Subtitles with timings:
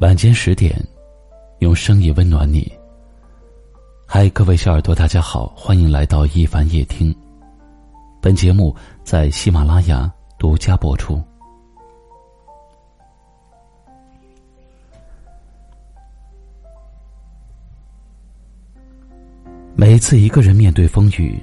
[0.00, 0.80] 晚间十点，
[1.58, 2.72] 用声音温暖你。
[4.06, 7.12] 嗨，各位小耳朵，大家好，欢迎来到一凡夜听。
[8.22, 8.72] 本节目
[9.02, 10.08] 在喜马拉雅
[10.38, 11.20] 独家播出。
[19.74, 21.42] 每次一个人面对风雨，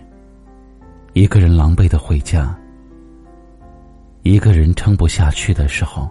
[1.12, 2.58] 一个人狼狈的回家，
[4.22, 6.10] 一个人撑不下去的时候。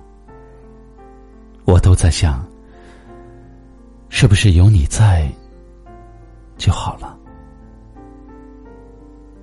[1.65, 2.45] 我都在想，
[4.11, 5.27] 是不是有你在
[6.57, 7.19] 就好了？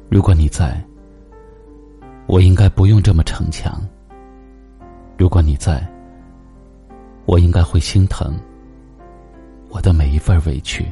[0.08, 0.80] 如果你在，
[2.28, 3.74] 我应该不用这么逞强；
[5.18, 5.86] 如果你在，
[7.26, 8.38] 我应该会心疼
[9.70, 10.86] 我的每一份委屈。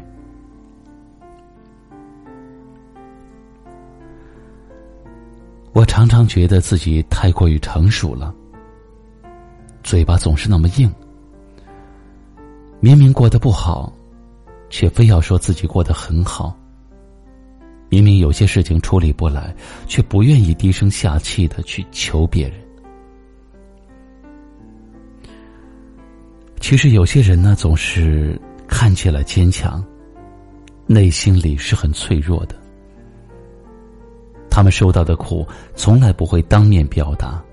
[5.74, 8.34] 我常常觉得自己太过于成熟了，
[9.84, 10.92] 嘴巴总是那么硬。
[12.82, 13.92] 明明过得不好，
[14.70, 16.58] 却非要说自己过得很好。
[17.90, 19.54] 明明有些事情处理不来，
[19.86, 22.58] 却不愿意低声下气的去求别人。
[26.60, 29.84] 其实有些人呢，总是看起来坚强，
[30.86, 32.56] 内心里是很脆弱的。
[34.50, 37.44] 他们受到的苦，从来不会当面表达。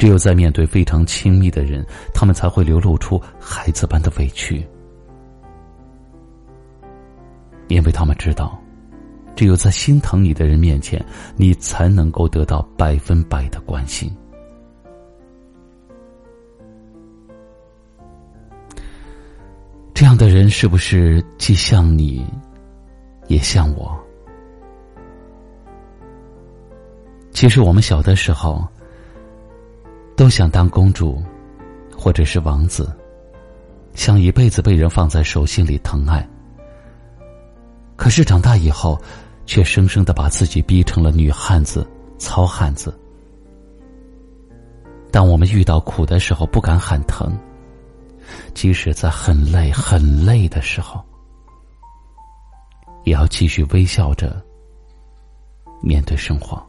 [0.00, 1.84] 只有在面对非常亲密的人，
[2.14, 4.66] 他们才会流露出孩子般的委屈，
[7.68, 8.58] 因为他们知道，
[9.36, 11.04] 只有在心疼你的人面前，
[11.36, 14.10] 你才能够得到百分百的关心。
[19.92, 22.24] 这样的人是不是既像你，
[23.26, 23.94] 也像我？
[27.32, 28.66] 其实我们小的时候。
[30.20, 31.18] 都想当公主，
[31.96, 32.94] 或者是王子，
[33.94, 36.28] 想一辈子被人放在手心里疼爱。
[37.96, 39.00] 可是长大以后，
[39.46, 41.88] 却生生的把自己逼成了女汉子、
[42.18, 42.94] 糙汉子。
[45.10, 47.32] 当我们遇到苦的时候，不敢喊疼；
[48.52, 51.02] 即使在很累、很累的时候，
[53.04, 54.38] 也要继续微笑着
[55.80, 56.62] 面对生活。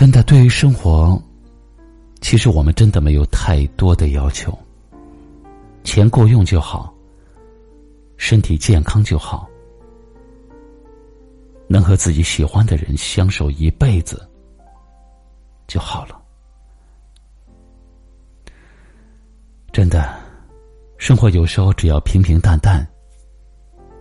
[0.00, 1.22] 真的，对于生活，
[2.22, 4.58] 其实我们真的没有太多的要求。
[5.84, 6.90] 钱够用就好，
[8.16, 9.46] 身体健康就好，
[11.68, 14.26] 能和自己喜欢的人相守一辈子
[15.66, 16.18] 就好了。
[19.70, 20.18] 真的，
[20.96, 22.88] 生活有时候只要平平淡淡，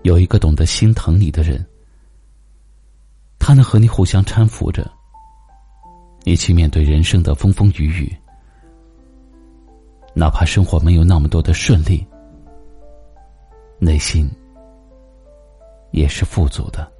[0.03, 1.61] 有一个懂得心疼你的人，
[3.37, 4.89] 他能和你互相搀扶着。
[6.25, 8.15] 一起面对人生的风风雨雨，
[10.13, 12.05] 哪怕生活没有那么多的顺利，
[13.79, 14.29] 内心
[15.91, 16.91] 也是富足的。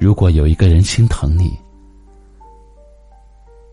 [0.00, 1.56] 如果有一个人心疼你，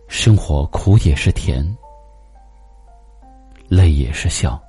[0.07, 1.65] 生活苦也是甜，
[3.67, 4.61] 累也是笑。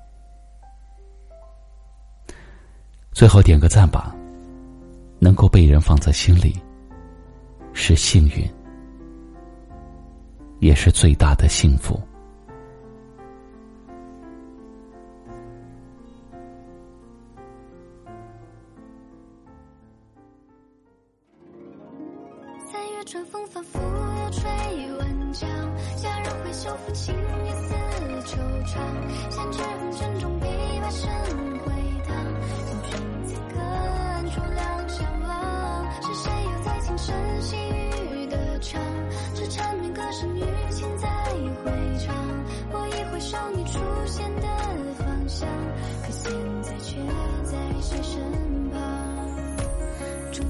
[3.13, 4.16] 最后点个赞吧。
[5.27, 6.55] 能够被人放在心里，
[7.73, 8.49] 是幸运，
[10.61, 12.01] 也是最大的幸福。
[22.71, 24.49] 三月春风仿佛又吹
[24.97, 25.51] 晚江，
[25.97, 27.75] 夏日会修复青叶似
[28.27, 28.79] 惆怅，
[29.29, 30.47] 闲枝红尘中琵
[30.81, 31.11] 琶声
[31.65, 31.73] 回
[32.07, 32.15] 荡，
[32.69, 34.41] 寻寻此刻暗处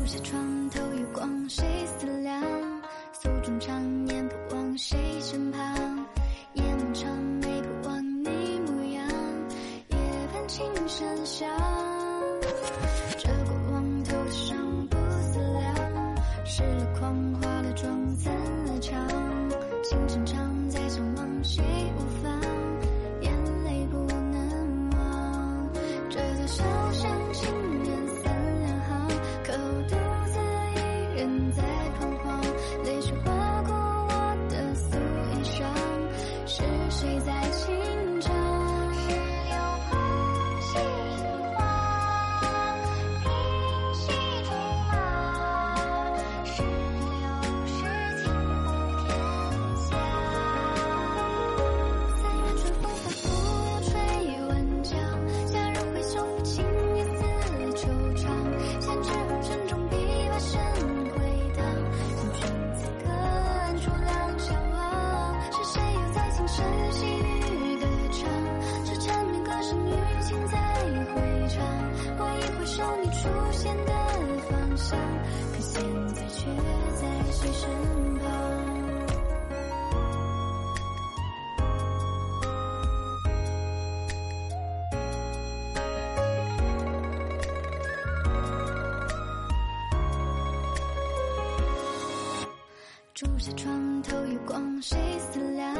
[0.06, 1.64] 下床头月光，谁
[1.98, 2.40] 思量？
[3.12, 5.60] 诉衷肠念不忘谁身旁？
[6.52, 7.12] 夜漫长，
[7.42, 8.28] 眉不忘你
[8.60, 9.08] 模样，
[9.88, 9.96] 夜
[10.32, 11.48] 半琴声响。
[13.18, 15.74] 这过往头上不思量，
[16.44, 19.08] 失了狂，花了妆，怎了场？
[19.82, 21.64] 情深长，再相望，谁
[21.96, 22.15] 无
[37.08, 37.35] 是
[93.16, 95.74] 住下床头月光谁思量，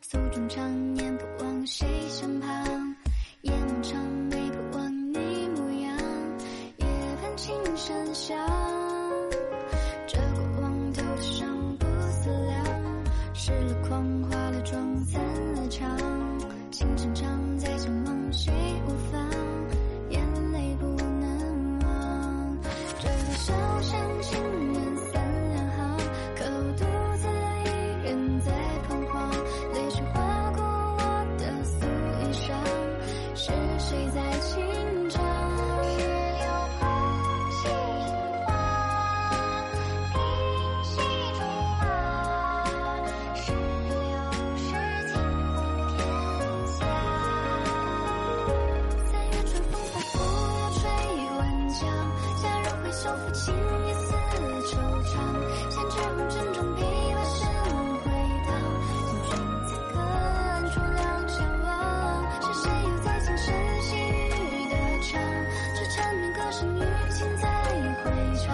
[0.00, 2.96] 诉衷肠念不忘谁身旁，
[3.42, 5.94] 夜漫长，没不忘你模样，
[6.78, 6.86] 夜
[7.20, 8.61] 半琴声小。
[53.02, 54.14] 夏日会修复情意似
[54.62, 55.10] 惆怅。
[55.70, 56.80] 闲置红尘中，笔
[57.12, 57.40] 画深
[57.98, 58.06] 回
[58.46, 58.48] 荡。
[59.26, 59.30] 听君
[59.66, 61.66] 此刻暗处两相望，
[62.42, 63.44] 是谁又在轻声
[63.82, 65.10] 细语的唱？
[65.74, 66.78] 这缠绵歌声与
[67.10, 67.44] 情在
[68.04, 68.06] 回
[68.38, 68.46] 肠。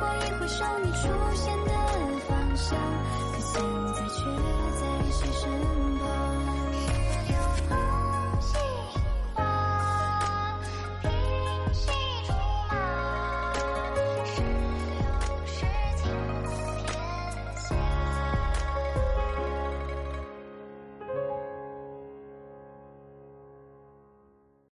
[0.00, 1.02] 我一回首，你出
[1.34, 1.70] 现的
[2.26, 2.78] 方向，
[3.32, 3.52] 可现
[3.92, 4.20] 在却
[4.80, 5.44] 在谁身
[5.98, 6.02] 旁？